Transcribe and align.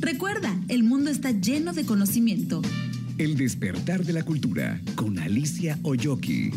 Recuerda, 0.00 0.58
el 0.68 0.82
mundo 0.82 1.10
está 1.10 1.30
lleno 1.30 1.74
de 1.74 1.84
conocimiento. 1.84 2.62
El 3.18 3.36
despertar 3.36 4.02
de 4.02 4.14
la 4.14 4.22
cultura 4.22 4.80
con 4.94 5.18
Alicia 5.18 5.78
Oyoki. 5.82 6.52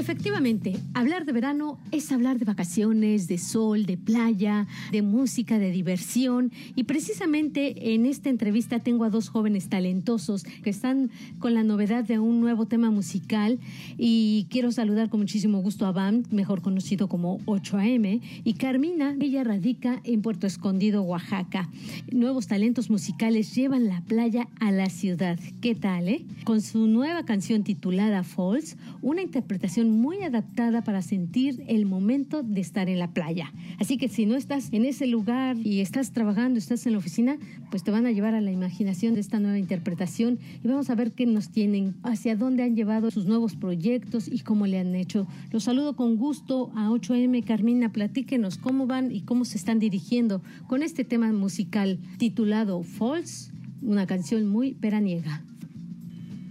Efectivamente, 0.00 0.78
hablar 0.94 1.26
de 1.26 1.32
verano 1.32 1.78
es 1.92 2.10
hablar 2.10 2.38
de 2.38 2.46
vacaciones, 2.46 3.28
de 3.28 3.36
sol, 3.36 3.84
de 3.84 3.98
playa, 3.98 4.66
de 4.92 5.02
música, 5.02 5.58
de 5.58 5.70
diversión. 5.70 6.52
Y 6.74 6.84
precisamente 6.84 7.92
en 7.92 8.06
esta 8.06 8.30
entrevista 8.30 8.78
tengo 8.78 9.04
a 9.04 9.10
dos 9.10 9.28
jóvenes 9.28 9.68
talentosos 9.68 10.44
que 10.44 10.70
están 10.70 11.10
con 11.38 11.52
la 11.52 11.64
novedad 11.64 12.02
de 12.02 12.18
un 12.18 12.40
nuevo 12.40 12.64
tema 12.64 12.90
musical. 12.90 13.58
Y 13.98 14.46
quiero 14.48 14.72
saludar 14.72 15.10
con 15.10 15.20
muchísimo 15.20 15.60
gusto 15.60 15.84
a 15.84 15.92
Bam, 15.92 16.22
mejor 16.30 16.62
conocido 16.62 17.06
como 17.06 17.38
8AM, 17.40 18.22
y 18.42 18.54
Carmina. 18.54 19.14
Ella 19.20 19.44
radica 19.44 20.00
en 20.04 20.22
Puerto 20.22 20.46
Escondido, 20.46 21.02
Oaxaca. 21.02 21.68
Nuevos 22.10 22.46
talentos 22.46 22.88
musicales 22.88 23.54
llevan 23.54 23.86
la 23.88 24.00
playa 24.00 24.48
a 24.60 24.72
la 24.72 24.88
ciudad. 24.88 25.38
¿Qué 25.60 25.74
tal, 25.74 26.08
eh? 26.08 26.24
Con 26.44 26.62
su 26.62 26.86
nueva 26.86 27.26
canción 27.26 27.64
titulada 27.64 28.24
Falls, 28.24 28.78
una 29.02 29.20
interpretación 29.20 29.89
muy 29.90 30.22
adaptada 30.22 30.82
para 30.82 31.02
sentir 31.02 31.62
el 31.66 31.86
momento 31.86 32.42
de 32.42 32.60
estar 32.60 32.88
en 32.88 32.98
la 32.98 33.12
playa. 33.12 33.52
Así 33.78 33.98
que 33.98 34.08
si 34.08 34.26
no 34.26 34.36
estás 34.36 34.72
en 34.72 34.84
ese 34.84 35.06
lugar 35.06 35.56
y 35.58 35.80
estás 35.80 36.12
trabajando, 36.12 36.58
estás 36.58 36.86
en 36.86 36.92
la 36.92 36.98
oficina, 36.98 37.36
pues 37.70 37.82
te 37.82 37.90
van 37.90 38.06
a 38.06 38.12
llevar 38.12 38.34
a 38.34 38.40
la 38.40 38.50
imaginación 38.50 39.14
de 39.14 39.20
esta 39.20 39.40
nueva 39.40 39.58
interpretación 39.58 40.38
y 40.62 40.68
vamos 40.68 40.90
a 40.90 40.94
ver 40.94 41.12
qué 41.12 41.26
nos 41.26 41.50
tienen, 41.50 41.94
hacia 42.02 42.36
dónde 42.36 42.62
han 42.62 42.76
llevado 42.76 43.10
sus 43.10 43.26
nuevos 43.26 43.56
proyectos 43.56 44.28
y 44.28 44.40
cómo 44.40 44.66
le 44.66 44.78
han 44.78 44.94
hecho. 44.94 45.26
Los 45.50 45.64
saludo 45.64 45.96
con 45.96 46.16
gusto 46.16 46.70
a 46.74 46.88
8M 46.90 47.44
Carmina, 47.44 47.92
platíquenos 47.92 48.58
cómo 48.58 48.86
van 48.86 49.12
y 49.12 49.22
cómo 49.22 49.44
se 49.44 49.58
están 49.58 49.78
dirigiendo 49.78 50.42
con 50.66 50.82
este 50.82 51.04
tema 51.04 51.32
musical 51.32 51.98
titulado 52.18 52.82
False, 52.82 53.50
una 53.82 54.06
canción 54.06 54.46
muy 54.46 54.76
veraniega. 54.80 55.42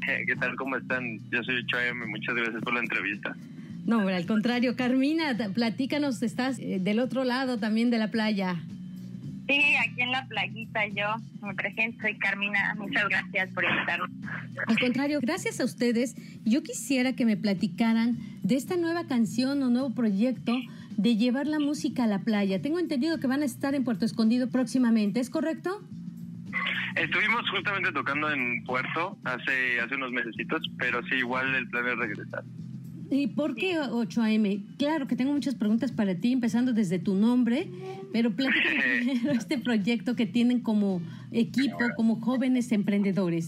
¿Qué 0.27 0.35
tal? 0.35 0.55
¿Cómo 0.55 0.75
están? 0.75 1.19
Yo 1.29 1.43
soy 1.43 1.65
Choyame, 1.65 2.05
muchas 2.07 2.35
gracias 2.35 2.61
por 2.63 2.73
la 2.73 2.79
entrevista. 2.79 3.35
No, 3.85 4.07
al 4.07 4.25
contrario, 4.25 4.75
Carmina, 4.75 5.35
platícanos, 5.53 6.21
estás 6.21 6.59
eh, 6.59 6.79
del 6.79 6.99
otro 6.99 7.23
lado 7.23 7.57
también 7.57 7.89
de 7.89 7.97
la 7.97 8.09
playa. 8.09 8.57
Sí, 9.47 9.59
aquí 9.83 10.01
en 10.01 10.11
la 10.11 10.27
playita 10.27 10.85
yo 10.89 11.07
me 11.41 11.55
presento, 11.55 12.01
soy 12.01 12.16
Carmina, 12.19 12.75
muchas 12.77 13.09
gracias 13.09 13.49
por 13.49 13.63
invitarme. 13.63 14.07
Al 14.67 14.77
contrario, 14.77 15.19
gracias 15.21 15.59
a 15.59 15.66
ustedes, 15.66 16.16
yo 16.45 16.61
quisiera 16.61 17.13
que 17.13 17.25
me 17.25 17.35
platicaran 17.35 18.17
de 18.44 18.55
esta 18.55 18.77
nueva 18.77 19.07
canción 19.07 19.63
o 19.63 19.69
nuevo 19.71 19.95
proyecto 19.95 20.55
de 20.97 21.16
llevar 21.16 21.47
la 21.47 21.59
música 21.59 22.03
a 22.03 22.07
la 22.07 22.19
playa. 22.19 22.61
Tengo 22.61 22.77
entendido 22.77 23.19
que 23.19 23.25
van 23.25 23.41
a 23.41 23.45
estar 23.45 23.73
en 23.73 23.83
Puerto 23.83 24.05
Escondido 24.05 24.49
próximamente, 24.49 25.19
¿es 25.19 25.31
correcto? 25.31 25.81
Estuvimos 26.95 27.50
justamente 27.50 27.92
tocando 27.92 28.31
en 28.31 28.64
Puerto 28.64 29.17
hace, 29.23 29.80
hace 29.80 29.95
unos 29.95 30.11
mesecitos, 30.11 30.61
pero 30.78 31.02
sí, 31.03 31.16
igual 31.16 31.56
el 31.56 31.67
plan 31.69 31.88
es 31.88 31.97
regresar. 31.97 32.44
¿Y 33.11 33.28
por 33.28 33.56
qué 33.56 33.80
8AM? 33.80 34.78
Claro 34.78 35.08
que 35.08 35.16
tengo 35.16 35.33
muchas 35.33 35.56
preguntas 35.56 35.91
para 35.91 36.16
ti, 36.16 36.31
empezando 36.31 36.73
desde 36.73 37.00
tu 37.00 37.16
nombre, 37.16 37.67
pero 38.14 38.31
platícame 38.31 38.81
primero 39.02 39.31
este 39.31 39.58
proyecto 39.58 40.16
que 40.16 40.28
tienen 40.28 40.59
como 40.59 41.02
equipo, 41.31 41.78
como 41.95 42.19
jóvenes 42.22 42.72
emprendedores. 42.72 43.47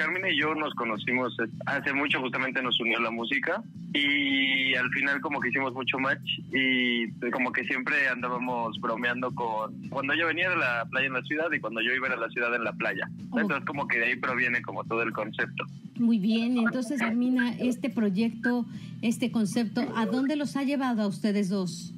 Carmen 0.00 0.32
y 0.32 0.40
yo 0.40 0.54
nos 0.54 0.72
conocimos 0.74 1.36
hace 1.66 1.92
mucho, 1.92 2.20
justamente 2.20 2.62
nos 2.62 2.80
unió 2.80 2.98
la 3.00 3.10
música 3.10 3.62
y 3.92 4.74
al 4.74 4.88
final 4.92 5.20
como 5.20 5.40
que 5.40 5.50
hicimos 5.50 5.74
mucho 5.74 5.98
match 5.98 6.38
y 6.50 7.10
como 7.30 7.52
que 7.52 7.64
siempre 7.64 8.08
andábamos 8.08 8.80
bromeando 8.80 9.30
con 9.34 9.90
cuando 9.90 10.14
yo 10.14 10.26
venía 10.28 10.48
de 10.48 10.56
la 10.56 10.86
playa 10.90 11.08
en 11.08 11.12
la 11.12 11.22
ciudad 11.22 11.52
y 11.52 11.60
cuando 11.60 11.82
yo 11.82 11.92
iba 11.92 12.08
a 12.08 12.16
la 12.16 12.30
ciudad 12.30 12.54
en 12.54 12.64
la 12.64 12.72
playa. 12.72 13.10
Entonces 13.36 13.62
como 13.66 13.86
que 13.86 13.98
de 13.98 14.06
ahí 14.06 14.16
proviene 14.16 14.62
como 14.62 14.84
todo 14.84 15.02
el 15.02 15.12
concepto. 15.12 15.66
Muy 15.96 16.18
bien, 16.18 16.56
entonces 16.56 16.98
termina 16.98 17.50
este 17.58 17.90
proyecto, 17.90 18.64
este 19.02 19.30
concepto, 19.30 19.82
¿a 19.96 20.06
dónde 20.06 20.34
los 20.36 20.56
ha 20.56 20.62
llevado 20.62 21.02
a 21.02 21.08
ustedes 21.08 21.50
dos? 21.50 21.92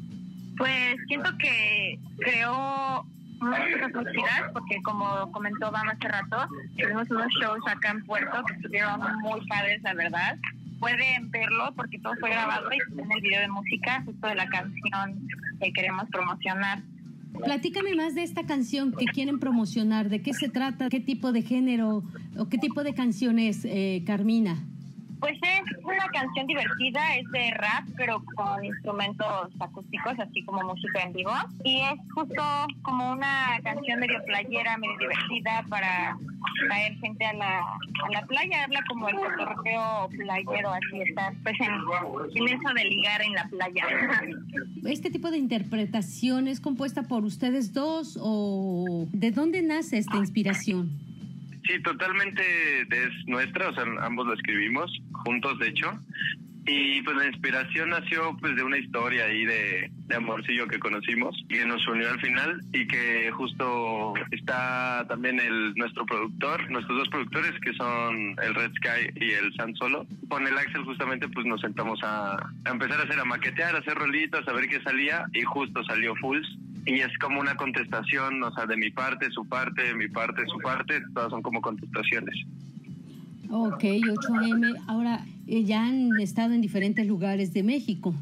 Pues 0.57 0.97
siento 1.07 1.31
que 1.39 2.01
creó 2.19 3.07
muchas 3.43 3.93
felicidad 3.93 4.53
porque 4.53 4.83
como 4.83 5.31
comentó 5.33 5.71
Bama 5.71 5.93
hace 5.93 6.09
rato, 6.09 6.49
tuvimos 6.79 7.11
unos 7.11 7.27
shows 7.41 7.63
acá 7.67 7.91
en 7.91 8.05
Puerto 8.05 8.43
que 8.45 8.55
estuvieron 8.55 9.01
muy 9.21 9.47
padres, 9.47 9.83
la 9.83 9.95
verdad. 9.95 10.39
Pueden 10.81 11.31
verlo 11.31 11.73
porque 11.77 11.99
todo 11.99 12.15
fue 12.19 12.31
grabado 12.31 12.69
y 12.73 13.01
en 13.01 13.13
el 13.13 13.21
video 13.21 13.41
de 13.41 13.49
música, 13.49 14.03
justo 14.05 14.27
de 14.27 14.35
la 14.35 14.47
canción 14.49 15.29
que 15.61 15.73
queremos 15.73 16.09
promocionar. 16.11 16.81
Platícame 17.45 17.95
más 17.95 18.15
de 18.15 18.23
esta 18.23 18.45
canción 18.45 18.93
que 18.93 19.07
quieren 19.07 19.39
promocionar, 19.39 20.09
de 20.09 20.21
qué 20.21 20.35
se 20.35 20.49
trata, 20.49 20.89
qué 20.89 21.01
tipo 21.01 21.33
de 21.33 21.43
género 21.43 22.03
o 22.37 22.49
qué 22.49 22.59
tipo 22.59 22.83
de 22.83 22.95
canción 22.95 23.39
es, 23.39 23.65
eh, 23.65 24.03
Carmina. 24.07 24.57
Pues 25.19 25.39
es 25.43 25.72
una 25.93 26.09
canción 26.09 26.47
divertida, 26.47 27.17
es 27.17 27.31
de 27.31 27.51
rap, 27.53 27.85
pero 27.97 28.23
con 28.37 28.65
instrumentos 28.65 29.51
acústicos, 29.61 30.19
así 30.19 30.43
como 30.45 30.63
música 30.63 31.03
en 31.03 31.13
vivo. 31.13 31.33
Y 31.65 31.81
es 31.81 31.99
justo 32.15 32.43
como 32.83 33.13
una 33.13 33.59
canción 33.63 34.01
medio 34.01 34.23
playera, 34.25 34.77
medio 34.79 34.99
divertida 34.99 35.65
para 35.69 36.17
traer 36.67 36.95
gente 36.99 37.25
a 37.25 37.33
la, 37.35 37.59
a 37.61 38.11
la 38.13 38.23
playa. 38.27 38.65
Habla 38.65 38.83
como 38.89 39.09
el 39.09 39.17
cotorreo 39.17 40.09
playero, 40.11 40.71
así 40.71 41.01
está, 41.07 41.33
pues 41.43 41.57
en, 41.61 41.73
en 42.35 42.49
eso 42.49 42.75
de 42.75 42.85
ligar 42.85 43.23
en 43.23 43.33
la 43.33 43.45
playa. 43.49 43.85
¿Este 44.85 45.11
tipo 45.11 45.31
de 45.31 45.39
interpretación 45.39 46.49
es 46.49 46.61
compuesta 46.61 47.03
por 47.05 47.25
ustedes 47.25 47.73
dos 47.73 48.19
o 48.21 49.07
de 49.13 49.31
dónde 49.31 49.63
nace 49.63 49.99
esta 49.99 50.17
inspiración? 50.17 51.12
Sí, 51.65 51.81
totalmente 51.83 52.43
es 52.83 53.27
nuestra, 53.27 53.69
o 53.69 53.75
sea, 53.75 53.85
ambos 54.01 54.27
la 54.27 54.35
escribimos 54.35 54.91
juntos, 55.13 55.59
de 55.59 55.69
hecho. 55.69 55.93
Y 56.65 57.03
pues 57.03 57.17
la 57.17 57.27
inspiración 57.27 57.91
nació 57.91 58.37
pues 58.41 58.55
de 58.55 58.63
una 58.63 58.79
historia 58.79 59.25
ahí 59.25 59.45
de, 59.45 59.91
de 60.07 60.15
amorcillo 60.17 60.69
que 60.69 60.79
conocimos 60.79 61.37
y 61.49 61.59
que 61.59 61.67
nos 61.67 61.87
unió 61.89 62.09
al 62.09 62.21
final 62.21 62.61
y 62.73 62.87
que 62.87 63.33
justo 63.33 64.15
está 64.31 65.05
también 65.09 65.41
el 65.41 65.75
nuestro 65.75 66.07
productor, 66.07 66.71
nuestros 66.71 66.99
dos 66.99 67.09
productores 67.09 67.53
que 67.61 67.73
son 67.75 68.37
el 68.41 68.55
Red 68.55 68.71
Sky 68.75 69.11
y 69.17 69.33
el 69.33 69.53
San 69.55 69.75
Solo. 69.75 70.07
Con 70.29 70.47
el 70.47 70.57
Axel 70.57 70.85
justamente 70.85 71.27
pues 71.29 71.47
nos 71.47 71.61
sentamos 71.61 71.99
a, 72.05 72.37
a 72.37 72.71
empezar 72.71 73.01
a 73.01 73.05
hacer, 73.05 73.19
a 73.19 73.25
maquetear, 73.25 73.75
a 73.75 73.79
hacer 73.81 73.95
rolitos, 73.95 74.47
a 74.47 74.53
ver 74.53 74.69
qué 74.69 74.81
salía 74.83 75.25
y 75.33 75.43
justo 75.43 75.83
salió 75.83 76.15
Fools 76.17 76.47
y 76.87 77.01
es 77.01 77.17
como 77.19 77.41
una 77.41 77.57
contestación, 77.57 78.43
o 78.43 78.53
sea, 78.55 78.67
de 78.67 78.77
mi 78.77 78.91
parte, 78.91 79.31
su 79.31 79.47
parte, 79.47 79.83
de 79.83 79.95
mi 79.95 80.09
parte, 80.09 80.43
su 80.47 80.59
parte, 80.59 81.01
todas 81.15 81.31
son 81.31 81.43
como 81.43 81.61
contestaciones. 81.61 82.35
Ok, 83.51 83.83
8M. 83.83 84.83
Ahora, 84.89 85.25
eh, 85.47 85.65
ya 85.65 85.87
han 85.87 86.19
estado 86.21 86.55
en 86.55 86.61
diferentes 86.61 87.07
lugares 87.07 87.53
de 87.53 87.63
México. 87.63 88.15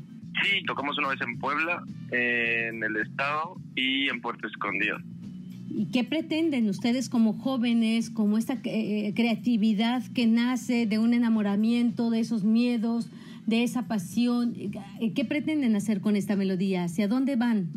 Sí, 0.43 0.63
tocamos 0.67 0.99
una 0.99 1.09
vez 1.09 1.21
en 1.21 1.39
Puebla, 1.39 1.83
en 2.11 2.83
el 2.83 2.97
estado 2.97 3.57
y 3.77 4.09
en 4.09 4.21
Puerto 4.21 4.47
Escondido. 4.47 4.99
¿Y 5.69 5.87
qué 5.87 6.03
pretenden 6.03 6.69
ustedes 6.69 7.09
como 7.09 7.33
jóvenes, 7.35 8.11
como 8.11 8.39
esta 8.39 8.59
eh, 8.65 9.13
creatividad 9.15 10.03
que 10.13 10.27
nace 10.27 10.87
de 10.87 10.99
un 10.99 11.15
enamoramiento, 11.15 12.11
de 12.11 12.21
esos 12.21 12.43
miedos, 12.43 13.09
de 13.47 13.63
esa 13.63 13.87
pasión? 13.87 14.55
Eh, 14.57 15.13
¿Qué 15.15 15.25
pretenden 15.25 15.77
hacer 15.77 16.01
con 16.01 16.17
esta 16.17 16.35
melodía? 16.35 16.85
¿Hacia 16.85 17.07
dónde 17.07 17.37
van? 17.37 17.69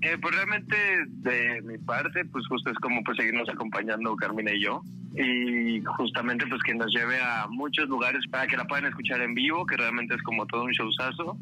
Eh, 0.00 0.16
pues 0.20 0.34
realmente 0.34 0.76
de 1.08 1.60
mi 1.62 1.76
parte, 1.78 2.24
pues 2.26 2.46
justo 2.46 2.70
es 2.70 2.78
como 2.78 3.02
pues 3.02 3.16
seguirnos 3.16 3.48
acompañando 3.48 4.14
Carmina 4.16 4.52
y 4.52 4.62
yo. 4.62 4.82
Y 5.14 5.82
justamente 5.96 6.46
pues 6.46 6.62
que 6.62 6.74
nos 6.74 6.92
lleve 6.94 7.18
a 7.20 7.46
muchos 7.48 7.88
lugares 7.88 8.22
para 8.30 8.46
que 8.46 8.56
la 8.56 8.64
puedan 8.64 8.86
escuchar 8.86 9.20
en 9.22 9.34
vivo, 9.34 9.66
que 9.66 9.76
realmente 9.76 10.14
es 10.14 10.22
como 10.22 10.46
todo 10.46 10.64
un 10.64 10.70
showzazo, 10.70 11.36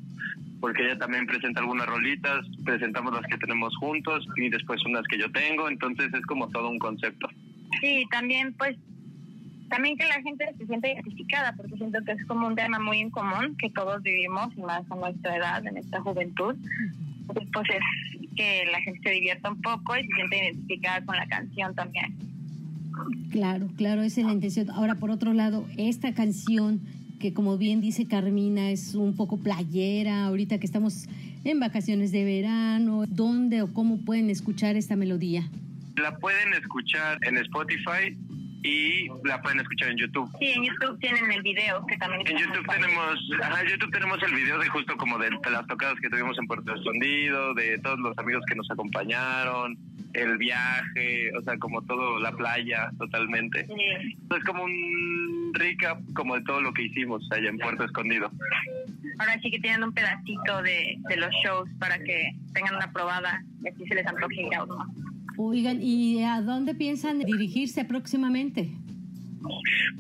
porque 0.61 0.85
ella 0.85 0.99
también 0.99 1.27
presenta 1.27 1.61
algunas 1.61 1.87
rolitas, 1.87 2.47
presentamos 2.65 3.13
las 3.13 3.27
que 3.27 3.37
tenemos 3.37 3.77
juntos 3.77 4.27
y 4.37 4.49
después 4.49 4.83
unas 4.87 5.07
que 5.07 5.19
yo 5.19 5.31
tengo, 5.33 5.69
entonces 5.69 6.13
es 6.15 6.25
como 6.25 6.49
todo 6.49 6.71
un 6.71 6.79
concepto. 6.79 7.29
Sí, 7.81 8.07
también 8.11 8.55
pues 8.55 8.79
también 9.69 9.99
que 9.99 10.07
la 10.07 10.23
gente 10.23 10.47
se 10.57 10.67
sienta 10.67 10.89
identificada, 10.89 11.53
porque 11.57 11.77
siento 11.77 11.99
que 12.05 12.13
es 12.13 12.25
como 12.27 12.47
un 12.47 12.55
tema 12.55 12.79
muy 12.79 13.01
en 13.01 13.11
común 13.11 13.57
que 13.59 13.69
todos 13.71 14.03
vivimos, 14.03 14.57
más 14.57 14.91
a 14.91 14.95
nuestra 14.95 15.37
edad, 15.37 15.67
en 15.67 15.77
esta 15.77 16.01
juventud. 16.01 16.55
Pues 17.53 17.69
es 17.71 18.26
que 18.37 18.65
la 18.71 18.81
gente 18.83 19.01
se 19.03 19.11
divierta 19.11 19.51
un 19.51 19.61
poco 19.61 19.97
y 19.97 20.07
se 20.07 20.15
siente 20.15 20.39
identificada 20.39 21.05
con 21.05 21.17
la 21.17 21.27
canción 21.27 21.75
también. 21.75 22.15
Claro, 23.31 23.69
claro, 23.77 24.03
esa 24.03 24.21
es 24.21 24.27
la 24.27 24.33
intención. 24.33 24.71
Ahora, 24.71 24.95
por 24.95 25.11
otro 25.11 25.33
lado, 25.35 25.67
esta 25.77 26.15
canción 26.15 26.81
que 27.19 27.33
como 27.33 27.57
bien 27.57 27.81
dice 27.81 28.07
Carmina 28.07 28.71
es 28.71 28.95
un 28.95 29.17
poco 29.17 29.39
playera, 29.39 30.27
ahorita 30.27 30.59
que 30.59 30.67
estamos 30.67 31.07
en 31.45 31.61
vacaciones 31.61 32.13
de 32.13 32.25
verano, 32.25 33.05
¿dónde 33.09 33.63
o 33.63 33.73
cómo 33.73 33.99
pueden 33.99 34.31
escuchar 34.31 34.77
esta 34.77 34.97
melodía? 34.97 35.49
La 35.97 36.17
pueden 36.19 36.53
escuchar 36.55 37.19
en 37.23 37.39
Spotify 37.39 38.17
y 38.63 39.09
la 39.25 39.41
pueden 39.43 39.61
escuchar 39.61 39.91
en 39.91 39.99
YouTube. 39.99 40.31
Sí, 40.39 40.53
en 40.53 40.65
YouTube 40.65 40.99
tienen 41.01 41.31
el 41.31 41.43
video 41.43 41.85
que 41.87 41.97
también 41.97 42.27
En 42.27 42.39
YouTube 42.39 42.67
tenemos, 42.67 43.31
ajá, 43.43 43.61
en 43.63 43.69
YouTube 43.69 43.93
tenemos 43.93 44.23
el 44.23 44.35
video 44.35 44.59
de 44.59 44.69
justo 44.69 44.97
como 44.97 45.19
de, 45.19 45.31
de 45.31 45.51
las 45.51 45.67
tocadas 45.67 45.99
que 46.01 46.09
tuvimos 46.09 46.39
en 46.39 46.47
Puerto 46.47 46.75
Escondido, 46.75 47.55
de 47.55 47.79
todos 47.79 47.99
los 47.99 48.17
amigos 48.19 48.43
que 48.49 48.55
nos 48.55 48.71
acompañaron, 48.71 49.77
el 50.15 50.39
viaje, 50.39 51.31
o 51.37 51.43
sea, 51.43 51.59
como 51.59 51.83
todo, 51.83 52.19
la 52.21 52.33
playa, 52.33 52.91
totalmente. 52.99 53.67
Sí. 53.67 54.17
Es 54.37 54.45
como 54.45 54.65
un 54.65 55.53
recap 55.55 56.01
como 56.15 56.37
de 56.37 56.43
todo 56.43 56.61
lo 56.61 56.73
que 56.73 56.85
hicimos 56.85 57.27
allá 57.31 57.49
en 57.49 57.59
Puerto 57.59 57.85
Escondido. 57.85 58.31
Ahora 59.19 59.39
sí 59.41 59.51
que 59.51 59.59
tienen 59.61 59.85
un 59.85 59.93
pedacito 59.93 60.63
de, 60.63 60.99
de 61.09 61.17
los 61.17 61.31
shows 61.43 61.69
para 61.79 61.99
que 61.99 62.33
tengan 62.53 62.77
una 62.77 62.93
probada 62.93 63.43
y 63.63 63.69
así 63.69 63.87
se 63.87 63.95
les 63.95 64.07
antoje 64.07 64.43
ir 64.43 64.55
a 64.55 64.65
uno. 64.65 64.87
Oigan, 65.37 65.83
¿y 65.83 66.23
a 66.23 66.41
dónde 66.41 66.75
piensan 66.75 67.19
dirigirse 67.19 67.85
próximamente? 67.85 68.71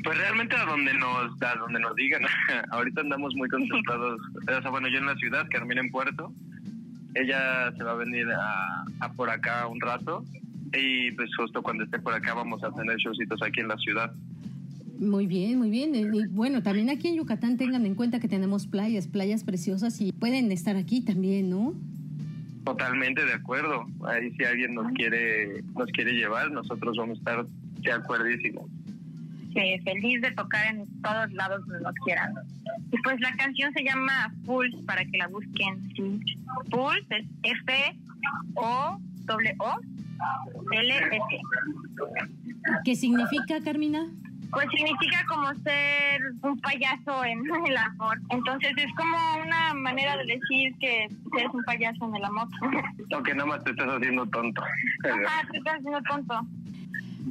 Pues 0.02 0.18
realmente 0.18 0.56
a 0.56 0.64
donde 0.64 0.94
nos, 0.94 1.42
a 1.42 1.54
donde 1.56 1.80
nos 1.80 1.94
digan. 1.94 2.22
Ahorita 2.70 3.00
andamos 3.02 3.34
muy 3.34 3.48
concentrados. 3.48 4.20
O 4.46 4.62
sea, 4.62 4.70
bueno, 4.70 4.88
yo 4.88 4.98
en 4.98 5.06
la 5.06 5.16
ciudad, 5.16 5.46
Carmina 5.50 5.80
en 5.80 5.90
Puerto. 5.90 6.32
Ella 7.14 7.72
se 7.76 7.82
va 7.82 7.92
a 7.92 7.96
venir 7.96 8.26
a, 8.30 8.84
a 9.00 9.12
por 9.12 9.28
acá 9.28 9.66
un 9.66 9.80
rato. 9.80 10.24
Y 10.72 11.12
pues 11.12 11.30
justo 11.36 11.62
cuando 11.62 11.84
esté 11.84 11.98
por 11.98 12.14
acá 12.14 12.34
vamos 12.34 12.62
a 12.62 12.70
tener 12.72 12.96
showcitos 12.96 13.42
aquí 13.42 13.60
en 13.60 13.68
la 13.68 13.76
ciudad. 13.78 14.12
Muy 14.98 15.26
bien, 15.26 15.58
muy 15.58 15.70
bien. 15.70 15.94
Y 15.94 16.26
bueno, 16.28 16.62
también 16.62 16.90
aquí 16.90 17.08
en 17.08 17.16
Yucatán 17.16 17.56
tengan 17.56 17.84
en 17.84 17.94
cuenta 17.94 18.20
que 18.20 18.28
tenemos 18.28 18.66
playas, 18.66 19.08
playas 19.08 19.44
preciosas 19.44 20.00
y 20.00 20.12
pueden 20.12 20.50
estar 20.52 20.76
aquí 20.76 21.02
también, 21.02 21.50
¿no? 21.50 21.74
Totalmente 22.66 23.24
de 23.24 23.32
acuerdo. 23.32 23.86
Ahí 24.08 24.32
si 24.32 24.44
alguien 24.44 24.74
nos 24.74 24.92
quiere, 24.94 25.62
nos 25.76 25.86
quiere 25.92 26.14
llevar, 26.14 26.50
nosotros 26.50 26.96
vamos 26.96 27.16
a 27.16 27.20
estar 27.20 27.46
de 27.46 27.92
acuerdísimo. 27.92 28.68
Sí, 29.54 29.78
feliz 29.84 30.20
de 30.20 30.32
tocar 30.32 30.74
en 30.74 30.84
todos 31.00 31.32
lados 31.32 31.64
donde 31.68 31.84
nos 31.84 31.94
quieran. 32.04 32.34
Y 32.90 32.98
pues 33.02 33.20
la 33.20 33.30
canción 33.36 33.72
se 33.72 33.84
llama 33.84 34.34
Pulse 34.44 34.76
para 34.84 35.04
que 35.04 35.16
la 35.16 35.28
busquen. 35.28 35.80
Sí. 35.94 36.20
Pulse 36.68 37.18
es 37.18 37.26
F 37.44 37.98
O 38.56 38.98
W 39.26 39.54
O 39.60 39.78
L 40.72 40.94
S. 40.96 41.40
¿Qué 42.84 42.96
significa, 42.96 43.60
Carmina? 43.64 44.08
Pues 44.50 44.66
significa 44.70 45.24
como 45.28 45.52
ser 45.62 46.20
un 46.42 46.58
payaso 46.60 47.24
en 47.24 47.66
el 47.66 47.76
amor. 47.76 48.18
Entonces 48.30 48.72
es 48.76 48.92
como 48.96 49.16
una 49.42 49.74
manera 49.74 50.16
de 50.16 50.24
decir 50.24 50.74
que 50.80 51.08
eres 51.38 51.52
un 51.52 51.62
payaso 51.64 52.08
en 52.08 52.16
el 52.16 52.24
amor. 52.24 52.48
Aunque 53.12 53.34
nada 53.34 53.46
más 53.46 53.64
te 53.64 53.70
estás 53.70 53.88
haciendo 53.88 54.26
tonto. 54.26 54.62
Ah, 55.04 55.42
te 55.50 55.58
estás 55.58 55.74
haciendo 55.76 56.00
tonto. 56.02 56.46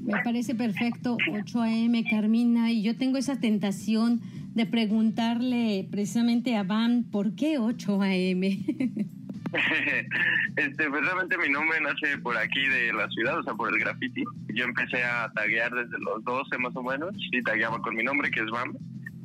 Me 0.04 0.22
parece 0.24 0.54
perfecto, 0.54 1.18
8 1.32 1.62
a.m. 1.62 2.04
Carmina, 2.10 2.72
y 2.72 2.84
yo 2.84 2.96
tengo 2.96 3.18
esa 3.18 3.40
tentación 3.40 4.22
de 4.54 4.66
preguntarle 4.66 5.88
precisamente 5.90 6.56
a 6.56 6.64
Van, 6.64 7.04
¿por 7.04 7.34
qué 7.36 7.58
8 7.58 8.02
a.m.? 8.02 8.60
este, 10.56 10.90
pues 10.90 11.06
realmente 11.06 11.38
mi 11.38 11.50
nombre 11.50 11.80
nace 11.82 12.18
por 12.20 12.38
aquí 12.38 12.66
de 12.68 12.94
la 12.94 13.08
ciudad, 13.10 13.40
o 13.40 13.44
sea, 13.44 13.54
por 13.54 13.74
el 13.74 13.80
graffiti. 13.80 14.24
Yo 14.54 14.66
empecé 14.66 15.04
a 15.04 15.32
taguear 15.34 15.72
desde 15.74 15.98
los 16.00 16.24
12 16.24 16.58
más 16.58 16.76
o 16.76 16.84
menos, 16.84 17.12
y 17.32 17.42
tagueaba 17.44 17.82
con 17.82 17.96
mi 17.96 18.04
nombre, 18.04 18.32
que 18.32 18.42
es 18.42 18.50
BAM. 18.52 18.74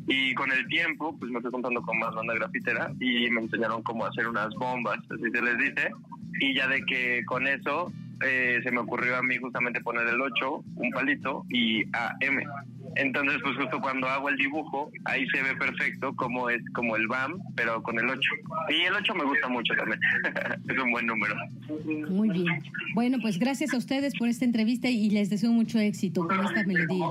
Y 0.07 0.35
con 0.35 0.51
el 0.51 0.67
tiempo, 0.67 1.17
pues 1.19 1.31
me 1.31 1.41
fui 1.41 1.51
contando 1.51 1.81
con 1.83 1.99
más 1.99 2.15
banda 2.15 2.35
grafitera 2.35 2.91
y 3.01 3.31
me 3.31 3.43
enseñaron 3.43 3.83
cómo 3.83 4.07
hacer 4.07 4.27
unas 4.27 4.53
bombas, 4.55 4.99
así 5.11 5.31
se 5.33 5.43
les 5.43 5.59
dice. 5.59 5.91
Y 6.41 6.55
ya 6.55 6.67
de 6.67 6.83
que 6.85 7.23
con 7.27 7.47
eso 7.47 7.93
eh, 8.25 8.61
se 8.63 8.71
me 8.71 8.81
ocurrió 8.81 9.17
a 9.17 9.23
mí 9.23 9.37
justamente 9.37 9.81
poner 9.81 10.07
el 10.09 10.21
8, 10.21 10.65
un 10.77 10.91
palito 10.91 11.45
y 11.49 11.85
AM. 11.93 12.43
Entonces, 12.97 13.39
pues 13.43 13.57
justo 13.57 13.81
cuando 13.81 14.09
hago 14.09 14.29
el 14.29 14.37
dibujo, 14.37 14.91
ahí 15.05 15.27
se 15.29 15.43
ve 15.43 15.55
perfecto 15.57 16.15
cómo 16.17 16.51
es 16.51 16.61
como 16.75 16.97
el 16.97 17.07
BAM, 17.07 17.39
pero 17.55 17.83
con 17.83 17.99
el 17.99 18.09
8. 18.09 18.21
Y 18.71 18.83
el 18.83 18.95
8 18.95 19.15
me 19.15 19.25
gusta 19.25 19.49
mucho 19.49 19.75
también. 19.75 20.01
es 20.69 20.79
un 20.79 20.91
buen 20.91 21.07
número. 21.07 21.35
Muy 22.09 22.31
bien. 22.31 22.63
Bueno, 22.95 23.19
pues 23.21 23.39
gracias 23.39 23.73
a 23.75 23.77
ustedes 23.77 24.17
por 24.19 24.29
esta 24.29 24.45
entrevista 24.45 24.89
y 24.89 25.11
les 25.11 25.31
deseo 25.31 25.53
mucho 25.53 25.79
éxito 25.79 26.27
con 26.27 26.45
esta 26.45 26.65
melodía. 26.65 27.07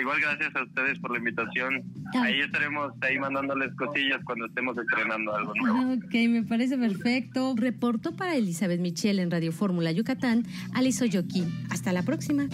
Igual 0.00 0.20
gracias 0.20 0.54
a 0.56 0.62
ustedes 0.62 0.98
por 0.98 1.12
la 1.12 1.18
invitación. 1.18 1.82
Ah. 2.14 2.24
Ahí 2.24 2.40
estaremos 2.40 2.92
ahí 3.00 3.18
mandándoles 3.18 3.74
cosillas 3.74 4.20
cuando 4.24 4.46
estemos 4.46 4.76
estrenando 4.78 5.34
algo 5.34 5.54
nuevo. 5.54 5.94
Ok, 5.94 6.14
me 6.28 6.42
parece 6.42 6.78
perfecto. 6.78 7.54
Reportó 7.56 8.14
para 8.16 8.34
Elizabeth 8.34 8.80
Michelle 8.80 9.22
en 9.22 9.30
Radio 9.30 9.52
Fórmula 9.52 9.92
Yucatán, 9.92 10.44
Alice 10.74 11.02
Oyoki. 11.04 11.44
Hasta 11.70 11.92
la 11.92 12.02
próxima. 12.02 12.48